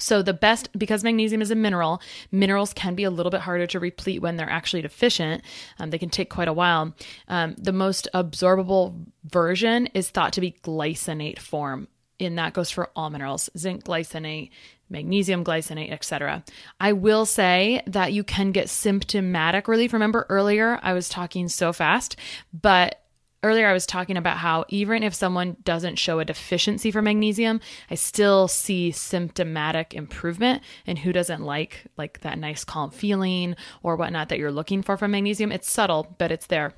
So, 0.00 0.22
the 0.22 0.34
best, 0.34 0.68
because 0.76 1.04
magnesium 1.04 1.40
is 1.40 1.52
a 1.52 1.54
mineral, 1.54 2.02
minerals 2.32 2.72
can 2.72 2.96
be 2.96 3.04
a 3.04 3.10
little 3.10 3.30
bit 3.30 3.42
harder 3.42 3.66
to 3.68 3.78
replete 3.78 4.22
when 4.22 4.36
they're 4.36 4.50
actually 4.50 4.82
deficient. 4.82 5.42
Um, 5.78 5.90
they 5.90 5.98
can 5.98 6.10
take 6.10 6.30
quite 6.30 6.48
a 6.48 6.52
while. 6.52 6.94
Um, 7.28 7.54
the 7.56 7.72
most 7.72 8.08
absorbable 8.12 9.06
version 9.24 9.86
is 9.94 10.10
thought 10.10 10.32
to 10.32 10.40
be 10.40 10.56
glycinate 10.64 11.38
form, 11.38 11.86
and 12.18 12.36
that 12.38 12.54
goes 12.54 12.70
for 12.70 12.90
all 12.96 13.08
minerals 13.08 13.48
zinc 13.56 13.84
glycinate, 13.84 14.50
magnesium 14.90 15.44
glycinate, 15.44 15.92
etc. 15.92 16.42
I 16.80 16.92
will 16.92 17.24
say 17.24 17.80
that 17.86 18.12
you 18.12 18.24
can 18.24 18.50
get 18.50 18.70
symptomatic 18.70 19.68
relief. 19.68 19.92
Remember 19.92 20.26
earlier, 20.28 20.80
I 20.82 20.92
was 20.92 21.08
talking 21.08 21.48
so 21.48 21.72
fast, 21.72 22.16
but 22.52 23.03
earlier 23.44 23.68
I 23.68 23.72
was 23.72 23.86
talking 23.86 24.16
about 24.16 24.38
how 24.38 24.64
even 24.68 25.02
if 25.02 25.14
someone 25.14 25.56
doesn't 25.64 25.96
show 25.96 26.18
a 26.18 26.24
deficiency 26.24 26.90
for 26.90 27.02
magnesium, 27.02 27.60
I 27.90 27.94
still 27.94 28.48
see 28.48 28.90
symptomatic 28.90 29.94
improvement. 29.94 30.62
And 30.86 30.98
who 30.98 31.12
doesn't 31.12 31.42
like 31.42 31.84
like 31.96 32.20
that 32.20 32.38
nice 32.38 32.64
calm 32.64 32.90
feeling 32.90 33.54
or 33.82 33.96
whatnot 33.96 34.30
that 34.30 34.38
you're 34.38 34.50
looking 34.50 34.82
for 34.82 34.96
from 34.96 35.12
magnesium? 35.12 35.52
It's 35.52 35.70
subtle, 35.70 36.14
but 36.18 36.32
it's 36.32 36.46
there 36.46 36.74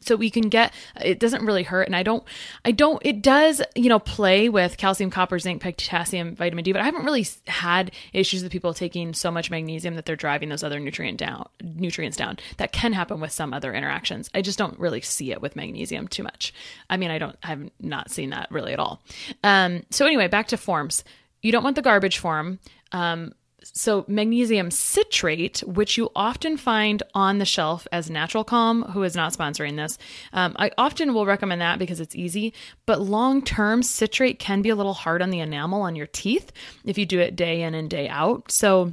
so 0.00 0.16
we 0.16 0.30
can 0.30 0.48
get 0.48 0.72
it 1.00 1.18
doesn't 1.18 1.44
really 1.44 1.62
hurt. 1.62 1.86
And 1.86 1.96
i 1.96 2.02
don't 2.02 2.24
i 2.64 2.70
don't 2.70 3.00
it 3.04 3.22
does 3.22 3.62
you 3.74 3.88
know 3.88 3.98
play 3.98 4.48
with 4.48 4.76
calcium 4.76 5.10
copper 5.10 5.38
zinc 5.38 5.62
potassium 5.62 6.34
vitamin 6.34 6.64
d 6.64 6.72
but 6.72 6.80
i 6.80 6.84
haven't 6.84 7.04
really 7.04 7.26
had 7.46 7.92
issues 8.12 8.42
with 8.42 8.52
people 8.52 8.74
taking 8.74 9.14
so 9.14 9.30
much 9.30 9.50
magnesium 9.50 9.94
that 9.94 10.06
they're 10.06 10.16
driving 10.16 10.48
those 10.48 10.62
other 10.62 10.80
nutrient 10.80 11.18
down 11.18 11.48
nutrients 11.62 12.16
down. 12.16 12.38
That 12.58 12.72
can 12.72 12.92
happen 12.92 13.20
with 13.20 13.32
some 13.32 13.52
other 13.52 13.74
interactions. 13.74 14.30
I 14.34 14.42
just 14.42 14.58
don't 14.58 14.78
really 14.78 15.00
see 15.00 15.32
it 15.32 15.40
with 15.40 15.56
magnesium 15.56 16.08
too 16.08 16.22
much. 16.22 16.52
I 16.88 16.96
mean 16.96 17.10
i 17.10 17.18
don't 17.18 17.36
i've 17.42 17.70
not 17.80 18.10
seen 18.10 18.30
that 18.30 18.50
really 18.50 18.72
at 18.72 18.78
all. 18.78 19.02
Um, 19.42 19.84
so 19.90 20.06
anyway 20.06 20.28
back 20.28 20.48
to 20.48 20.56
forms. 20.56 21.04
You 21.42 21.52
don't 21.52 21.64
want 21.64 21.76
the 21.76 21.82
garbage 21.82 22.18
form. 22.18 22.58
Um, 22.92 23.32
so 23.62 24.04
magnesium 24.08 24.70
citrate, 24.70 25.60
which 25.60 25.96
you 25.96 26.10
often 26.14 26.56
find 26.56 27.02
on 27.14 27.38
the 27.38 27.44
shelf 27.44 27.86
as 27.92 28.10
Natural 28.10 28.44
Calm, 28.44 28.82
who 28.82 29.02
is 29.02 29.14
not 29.14 29.32
sponsoring 29.32 29.76
this, 29.76 29.98
um, 30.32 30.54
I 30.58 30.70
often 30.78 31.14
will 31.14 31.26
recommend 31.26 31.60
that 31.60 31.78
because 31.78 32.00
it's 32.00 32.14
easy. 32.14 32.52
But 32.86 33.00
long 33.00 33.42
term, 33.42 33.82
citrate 33.82 34.38
can 34.38 34.62
be 34.62 34.70
a 34.70 34.76
little 34.76 34.94
hard 34.94 35.22
on 35.22 35.30
the 35.30 35.40
enamel 35.40 35.82
on 35.82 35.96
your 35.96 36.06
teeth 36.06 36.52
if 36.84 36.98
you 36.98 37.06
do 37.06 37.20
it 37.20 37.36
day 37.36 37.62
in 37.62 37.74
and 37.74 37.88
day 37.88 38.08
out. 38.08 38.50
So 38.50 38.92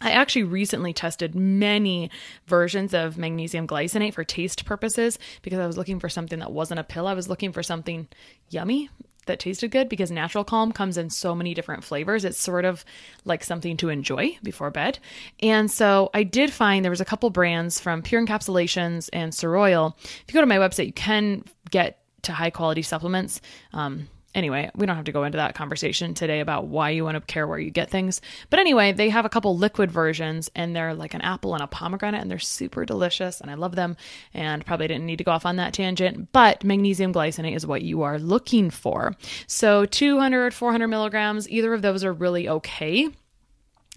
I 0.00 0.10
actually 0.10 0.42
recently 0.42 0.92
tested 0.92 1.34
many 1.34 2.10
versions 2.46 2.92
of 2.92 3.16
magnesium 3.16 3.66
glycinate 3.66 4.12
for 4.12 4.24
taste 4.24 4.66
purposes 4.66 5.18
because 5.40 5.58
I 5.58 5.66
was 5.66 5.78
looking 5.78 6.00
for 6.00 6.10
something 6.10 6.38
that 6.40 6.52
wasn't 6.52 6.80
a 6.80 6.84
pill. 6.84 7.06
I 7.06 7.14
was 7.14 7.28
looking 7.28 7.52
for 7.52 7.62
something 7.62 8.08
yummy 8.50 8.90
that 9.26 9.38
tasted 9.38 9.70
good 9.70 9.88
because 9.88 10.10
Natural 10.10 10.44
Calm 10.44 10.72
comes 10.72 10.96
in 10.96 11.10
so 11.10 11.34
many 11.34 11.54
different 11.54 11.84
flavors. 11.84 12.24
It's 12.24 12.38
sort 12.38 12.64
of 12.64 12.84
like 13.24 13.44
something 13.44 13.76
to 13.78 13.88
enjoy 13.88 14.38
before 14.42 14.70
bed. 14.70 14.98
And 15.40 15.70
so 15.70 16.10
I 16.14 16.22
did 16.22 16.52
find 16.52 16.84
there 16.84 16.90
was 16.90 17.00
a 17.00 17.04
couple 17.04 17.30
brands 17.30 17.78
from 17.78 18.02
Pure 18.02 18.26
Encapsulations 18.26 19.08
and 19.12 19.32
Seroyal. 19.32 19.94
If 20.02 20.24
you 20.28 20.34
go 20.34 20.40
to 20.40 20.46
my 20.46 20.58
website, 20.58 20.86
you 20.86 20.92
can 20.92 21.44
get 21.70 22.00
to 22.22 22.32
high 22.32 22.50
quality 22.50 22.82
supplements. 22.82 23.40
Um, 23.72 24.08
Anyway, 24.36 24.70
we 24.76 24.84
don't 24.84 24.96
have 24.96 25.06
to 25.06 25.12
go 25.12 25.24
into 25.24 25.38
that 25.38 25.54
conversation 25.54 26.12
today 26.12 26.40
about 26.40 26.66
why 26.66 26.90
you 26.90 27.02
want 27.02 27.14
to 27.14 27.22
care 27.22 27.46
where 27.46 27.58
you 27.58 27.70
get 27.70 27.90
things. 27.90 28.20
But 28.50 28.60
anyway, 28.60 28.92
they 28.92 29.08
have 29.08 29.24
a 29.24 29.30
couple 29.30 29.56
liquid 29.56 29.90
versions 29.90 30.50
and 30.54 30.76
they're 30.76 30.92
like 30.92 31.14
an 31.14 31.22
apple 31.22 31.54
and 31.54 31.62
a 31.62 31.66
pomegranate 31.66 32.20
and 32.20 32.30
they're 32.30 32.38
super 32.38 32.84
delicious 32.84 33.40
and 33.40 33.50
I 33.50 33.54
love 33.54 33.76
them 33.76 33.96
and 34.34 34.64
probably 34.66 34.88
didn't 34.88 35.06
need 35.06 35.16
to 35.16 35.24
go 35.24 35.30
off 35.30 35.46
on 35.46 35.56
that 35.56 35.72
tangent, 35.72 36.32
but 36.32 36.62
magnesium 36.62 37.14
glycinate 37.14 37.56
is 37.56 37.66
what 37.66 37.80
you 37.80 38.02
are 38.02 38.18
looking 38.18 38.68
for. 38.68 39.16
So 39.46 39.86
200, 39.86 40.52
400 40.52 40.86
milligrams, 40.86 41.48
either 41.48 41.72
of 41.72 41.80
those 41.80 42.04
are 42.04 42.12
really 42.12 42.46
okay. 42.46 43.08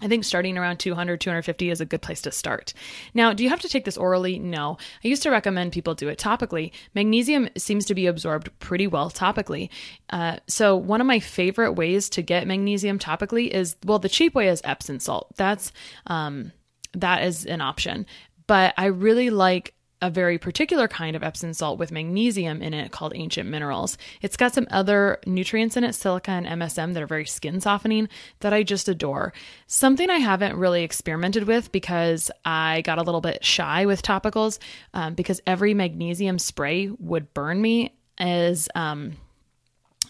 I 0.00 0.08
think 0.08 0.24
starting 0.24 0.56
around 0.56 0.78
200, 0.78 1.20
250 1.20 1.70
is 1.70 1.80
a 1.80 1.86
good 1.86 2.02
place 2.02 2.22
to 2.22 2.32
start. 2.32 2.72
Now, 3.14 3.32
do 3.32 3.42
you 3.42 3.50
have 3.50 3.60
to 3.60 3.68
take 3.68 3.84
this 3.84 3.96
orally? 3.96 4.38
No. 4.38 4.78
I 5.04 5.08
used 5.08 5.22
to 5.24 5.30
recommend 5.30 5.72
people 5.72 5.94
do 5.94 6.08
it 6.08 6.18
topically. 6.18 6.72
Magnesium 6.94 7.48
seems 7.56 7.84
to 7.86 7.94
be 7.94 8.06
absorbed 8.06 8.50
pretty 8.58 8.86
well 8.86 9.10
topically. 9.10 9.68
Uh, 10.10 10.38
so, 10.46 10.76
one 10.76 11.00
of 11.00 11.06
my 11.06 11.20
favorite 11.20 11.72
ways 11.72 12.08
to 12.10 12.22
get 12.22 12.46
magnesium 12.46 12.98
topically 12.98 13.48
is 13.48 13.76
well, 13.84 13.98
the 13.98 14.08
cheap 14.08 14.34
way 14.34 14.48
is 14.48 14.60
Epsom 14.64 15.00
salt. 15.00 15.28
That's 15.36 15.72
um, 16.06 16.52
that 16.92 17.24
is 17.24 17.46
an 17.46 17.60
option. 17.60 18.06
But 18.46 18.74
I 18.76 18.86
really 18.86 19.30
like 19.30 19.74
a 20.02 20.10
very 20.10 20.38
particular 20.38 20.88
kind 20.88 21.14
of 21.14 21.22
Epsom 21.22 21.52
salt 21.52 21.78
with 21.78 21.92
magnesium 21.92 22.62
in 22.62 22.74
it 22.74 22.90
called 22.90 23.12
Ancient 23.14 23.48
Minerals. 23.48 23.98
It's 24.22 24.36
got 24.36 24.54
some 24.54 24.66
other 24.70 25.18
nutrients 25.26 25.76
in 25.76 25.84
it, 25.84 25.94
silica 25.94 26.30
and 26.30 26.46
MSM, 26.46 26.94
that 26.94 27.02
are 27.02 27.06
very 27.06 27.26
skin 27.26 27.60
softening 27.60 28.08
that 28.40 28.52
I 28.52 28.62
just 28.62 28.88
adore. 28.88 29.32
Something 29.66 30.10
I 30.10 30.18
haven't 30.18 30.56
really 30.56 30.82
experimented 30.82 31.44
with 31.44 31.72
because 31.72 32.30
I 32.44 32.82
got 32.82 32.98
a 32.98 33.02
little 33.02 33.20
bit 33.20 33.44
shy 33.44 33.86
with 33.86 34.02
topicals 34.02 34.58
um, 34.94 35.14
because 35.14 35.40
every 35.46 35.74
magnesium 35.74 36.38
spray 36.38 36.90
would 36.98 37.32
burn 37.34 37.60
me 37.60 37.94
is 38.18 38.68
um, 38.74 39.16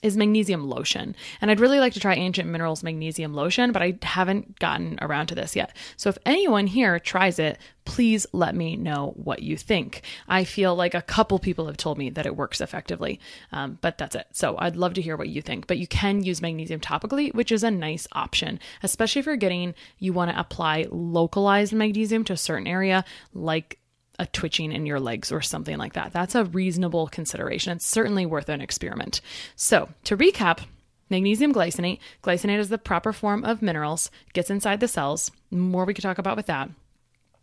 is 0.02 0.16
magnesium 0.16 0.68
lotion. 0.68 1.14
And 1.40 1.50
I'd 1.50 1.60
really 1.60 1.80
like 1.80 1.92
to 1.94 2.00
try 2.00 2.14
Ancient 2.14 2.48
Minerals 2.48 2.82
magnesium 2.82 3.34
lotion, 3.34 3.72
but 3.72 3.82
I 3.82 3.98
haven't 4.02 4.58
gotten 4.58 4.98
around 5.02 5.26
to 5.26 5.34
this 5.34 5.54
yet. 5.54 5.76
So 5.96 6.08
if 6.08 6.18
anyone 6.24 6.66
here 6.66 6.98
tries 6.98 7.38
it, 7.38 7.58
please 7.84 8.26
let 8.32 8.54
me 8.54 8.76
know 8.76 9.12
what 9.16 9.42
you 9.42 9.56
think. 9.56 10.02
I 10.28 10.44
feel 10.44 10.74
like 10.74 10.94
a 10.94 11.02
couple 11.02 11.38
people 11.38 11.66
have 11.66 11.76
told 11.76 11.98
me 11.98 12.08
that 12.10 12.26
it 12.26 12.36
works 12.36 12.60
effectively, 12.60 13.20
um, 13.52 13.78
but 13.80 13.98
that's 13.98 14.14
it. 14.14 14.26
So 14.32 14.56
I'd 14.58 14.76
love 14.76 14.94
to 14.94 15.02
hear 15.02 15.16
what 15.16 15.28
you 15.28 15.42
think. 15.42 15.66
But 15.66 15.78
you 15.78 15.86
can 15.86 16.22
use 16.22 16.40
magnesium 16.40 16.80
topically, 16.80 17.34
which 17.34 17.52
is 17.52 17.64
a 17.64 17.70
nice 17.70 18.06
option, 18.12 18.60
especially 18.82 19.20
if 19.20 19.26
you're 19.26 19.36
getting, 19.36 19.74
you 19.98 20.12
want 20.12 20.30
to 20.30 20.38
apply 20.38 20.86
localized 20.90 21.72
magnesium 21.72 22.24
to 22.24 22.32
a 22.34 22.38
certain 22.38 22.66
area, 22.66 23.04
like 23.34 23.79
a 24.20 24.26
twitching 24.26 24.70
in 24.70 24.84
your 24.84 25.00
legs 25.00 25.32
or 25.32 25.40
something 25.40 25.78
like 25.78 25.94
that. 25.94 26.12
That's 26.12 26.34
a 26.34 26.44
reasonable 26.44 27.08
consideration. 27.08 27.72
It's 27.72 27.86
certainly 27.86 28.26
worth 28.26 28.50
an 28.50 28.60
experiment. 28.60 29.22
So, 29.56 29.88
to 30.04 30.16
recap, 30.16 30.60
magnesium 31.08 31.54
glycinate, 31.54 31.98
glycinate 32.22 32.58
is 32.58 32.68
the 32.68 32.76
proper 32.76 33.14
form 33.14 33.44
of 33.44 33.62
minerals, 33.62 34.10
gets 34.34 34.50
inside 34.50 34.80
the 34.80 34.88
cells. 34.88 35.30
More 35.50 35.86
we 35.86 35.94
could 35.94 36.02
talk 36.02 36.18
about 36.18 36.36
with 36.36 36.46
that. 36.46 36.68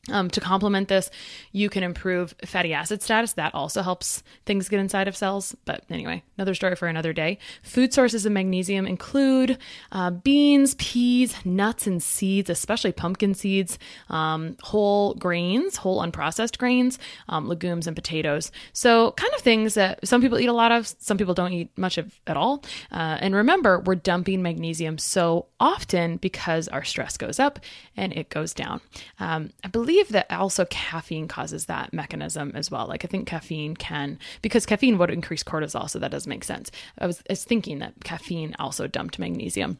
Um, 0.10 0.30
to 0.30 0.40
complement 0.40 0.88
this, 0.88 1.10
you 1.52 1.70
can 1.70 1.84
improve 1.84 2.34
fatty 2.46 2.74
acid 2.74 3.02
status. 3.02 3.34
That 3.34 3.54
also 3.54 3.82
helps 3.82 4.24
things 4.46 4.70
get 4.70 4.80
inside 4.80 5.08
of 5.08 5.16
cells. 5.16 5.56
But 5.66 5.84
anyway, 5.90 6.24
another 6.38 6.56
story 6.56 6.76
for 6.76 6.88
another 6.88 7.14
day. 7.14 7.40
Food 7.64 7.94
sources 7.94 8.26
of 8.26 8.32
magnesium 8.32 8.86
include 8.86 9.58
uh, 9.92 10.12
beans, 10.12 10.76
peas, 10.76 11.36
nuts, 11.46 11.88
and 11.88 12.02
seeds, 12.02 12.50
especially 12.50 12.92
pumpkin 12.92 13.34
seeds, 13.34 13.78
um, 14.10 14.56
whole 14.64 15.14
grains, 15.16 15.78
whole 15.78 16.02
unprocessed 16.02 16.58
grains, 16.58 17.00
um, 17.30 17.48
legumes, 17.48 17.88
and 17.88 17.96
potatoes. 17.96 18.52
So, 18.74 19.12
kind 19.12 19.34
of 19.34 19.42
things 19.42 19.74
that 19.74 20.06
some 20.08 20.22
people 20.22 20.40
eat 20.40 20.48
a 20.48 20.54
lot 20.54 20.72
of, 20.72 20.94
some 21.00 21.18
people 21.18 21.34
don't 21.34 21.54
eat 21.54 21.70
much 21.78 21.98
of 21.98 22.20
at 22.28 22.38
all. 22.38 22.64
Uh, 22.92 23.18
and 23.20 23.36
remember, 23.36 23.80
we're 23.80 23.96
dumping 23.96 24.42
magnesium 24.42 24.98
so 24.98 25.48
often 25.60 26.18
because 26.18 26.68
our 26.68 26.84
stress 26.84 27.18
goes 27.18 27.40
up 27.40 27.60
and 27.96 28.14
it 28.14 28.30
goes 28.30 28.54
down. 28.54 28.82
Um, 29.20 29.52
I 29.64 29.68
believe 29.68 29.97
believe 29.98 30.12
that 30.14 30.32
also 30.32 30.66
caffeine 30.66 31.28
causes 31.28 31.66
that 31.66 31.92
mechanism 31.94 32.52
as 32.54 32.70
well. 32.70 32.88
Like 32.88 33.04
I 33.04 33.08
think 33.08 33.28
caffeine 33.28 33.76
can 33.76 34.20
because 34.42 34.66
caffeine 34.66 34.98
would 34.98 35.10
increase 35.10 35.44
cortisol, 35.44 35.90
so 35.90 36.00
that 36.00 36.12
does 36.12 36.28
make 36.28 36.44
sense. 36.44 36.72
I 37.00 37.08
was, 37.08 37.20
I 37.30 37.34
was 37.34 37.44
thinking 37.44 37.80
that 37.80 38.04
caffeine 38.04 38.56
also 38.60 38.88
dumped 38.88 39.18
magnesium. 39.18 39.80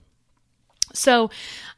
So 0.94 1.30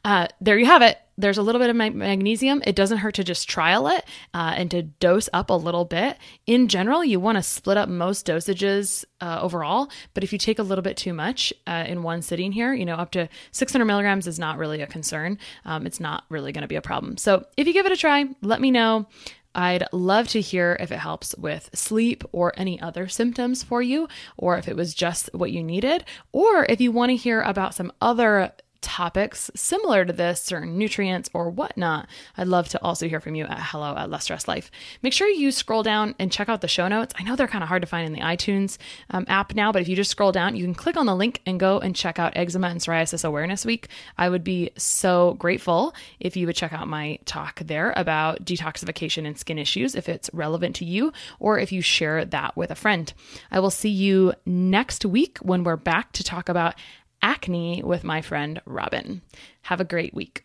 uh, 0.04 0.28
there 0.40 0.58
you 0.58 0.66
have 0.66 0.82
it. 0.82 0.98
There's 1.18 1.36
a 1.36 1.42
little 1.42 1.60
bit 1.60 1.68
of 1.68 1.76
my 1.76 1.90
magnesium. 1.90 2.62
It 2.66 2.74
doesn't 2.74 2.98
hurt 2.98 3.16
to 3.16 3.24
just 3.24 3.48
trial 3.48 3.88
it 3.88 4.04
uh, 4.32 4.54
and 4.56 4.70
to 4.70 4.82
dose 4.82 5.28
up 5.34 5.50
a 5.50 5.54
little 5.54 5.84
bit. 5.84 6.16
In 6.46 6.66
general, 6.66 7.04
you 7.04 7.20
want 7.20 7.36
to 7.36 7.42
split 7.42 7.76
up 7.76 7.90
most 7.90 8.26
dosages 8.26 9.04
uh, 9.20 9.38
overall, 9.42 9.90
but 10.14 10.24
if 10.24 10.32
you 10.32 10.38
take 10.38 10.58
a 10.58 10.62
little 10.62 10.82
bit 10.82 10.96
too 10.96 11.12
much 11.12 11.52
uh, 11.66 11.84
in 11.86 12.02
one 12.02 12.22
sitting 12.22 12.52
here, 12.52 12.72
you 12.72 12.86
know, 12.86 12.94
up 12.94 13.10
to 13.10 13.28
600 13.52 13.84
milligrams 13.84 14.26
is 14.26 14.38
not 14.38 14.56
really 14.56 14.80
a 14.80 14.86
concern. 14.86 15.36
Um, 15.66 15.86
it's 15.86 16.00
not 16.00 16.24
really 16.30 16.52
going 16.52 16.62
to 16.62 16.68
be 16.68 16.76
a 16.76 16.82
problem. 16.82 17.18
So 17.18 17.44
if 17.56 17.66
you 17.66 17.74
give 17.74 17.84
it 17.84 17.92
a 17.92 17.96
try, 17.96 18.24
let 18.40 18.60
me 18.62 18.70
know. 18.70 19.06
I'd 19.54 19.84
love 19.92 20.28
to 20.28 20.40
hear 20.40 20.76
if 20.80 20.92
it 20.92 20.98
helps 20.98 21.34
with 21.36 21.70
sleep 21.74 22.24
or 22.32 22.52
any 22.56 22.80
other 22.80 23.08
symptoms 23.08 23.62
for 23.62 23.82
you, 23.82 24.08
or 24.36 24.56
if 24.56 24.68
it 24.68 24.76
was 24.76 24.94
just 24.94 25.28
what 25.34 25.50
you 25.50 25.62
needed, 25.62 26.04
or 26.32 26.64
if 26.66 26.80
you 26.80 26.92
want 26.92 27.10
to 27.10 27.16
hear 27.16 27.42
about 27.42 27.74
some 27.74 27.92
other 28.00 28.52
topics 28.80 29.50
similar 29.54 30.04
to 30.04 30.12
this, 30.12 30.42
certain 30.42 30.78
nutrients 30.78 31.30
or 31.32 31.50
whatnot, 31.50 32.08
I'd 32.36 32.48
love 32.48 32.68
to 32.70 32.82
also 32.82 33.08
hear 33.08 33.20
from 33.20 33.34
you 33.34 33.44
at 33.44 33.58
hello 33.60 33.96
at 33.96 34.10
Less 34.10 34.24
Stress 34.24 34.48
Life. 34.48 34.70
Make 35.02 35.12
sure 35.12 35.28
you 35.28 35.52
scroll 35.52 35.82
down 35.82 36.14
and 36.18 36.32
check 36.32 36.48
out 36.48 36.60
the 36.60 36.68
show 36.68 36.88
notes. 36.88 37.14
I 37.18 37.22
know 37.22 37.36
they're 37.36 37.48
kind 37.48 37.62
of 37.62 37.68
hard 37.68 37.82
to 37.82 37.88
find 37.88 38.06
in 38.06 38.12
the 38.12 38.20
iTunes 38.20 38.78
um, 39.10 39.24
app 39.28 39.54
now, 39.54 39.72
but 39.72 39.82
if 39.82 39.88
you 39.88 39.96
just 39.96 40.10
scroll 40.10 40.32
down, 40.32 40.56
you 40.56 40.64
can 40.64 40.74
click 40.74 40.96
on 40.96 41.06
the 41.06 41.14
link 41.14 41.40
and 41.46 41.60
go 41.60 41.78
and 41.78 41.94
check 41.94 42.18
out 42.18 42.32
Eczema 42.36 42.68
and 42.68 42.80
Psoriasis 42.80 43.24
Awareness 43.24 43.64
Week. 43.64 43.88
I 44.18 44.28
would 44.28 44.44
be 44.44 44.70
so 44.76 45.34
grateful 45.34 45.94
if 46.18 46.36
you 46.36 46.46
would 46.46 46.56
check 46.56 46.72
out 46.72 46.88
my 46.88 47.18
talk 47.24 47.60
there 47.60 47.92
about 47.96 48.44
detoxification 48.44 49.26
and 49.26 49.38
skin 49.38 49.58
issues 49.58 49.94
if 49.94 50.08
it's 50.08 50.30
relevant 50.32 50.76
to 50.76 50.84
you, 50.84 51.12
or 51.38 51.58
if 51.58 51.72
you 51.72 51.82
share 51.82 52.24
that 52.24 52.56
with 52.56 52.70
a 52.70 52.74
friend. 52.74 53.12
I 53.50 53.60
will 53.60 53.70
see 53.70 53.90
you 53.90 54.34
next 54.46 55.04
week 55.04 55.38
when 55.38 55.64
we're 55.64 55.76
back 55.76 56.12
to 56.12 56.24
talk 56.24 56.48
about 56.48 56.74
acne 57.22 57.82
with 57.82 58.04
my 58.04 58.22
friend 58.22 58.60
Robin. 58.64 59.22
Have 59.62 59.80
a 59.80 59.84
great 59.84 60.14
week. 60.14 60.44